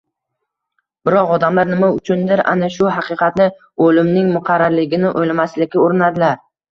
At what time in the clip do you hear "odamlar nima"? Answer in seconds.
1.33-1.89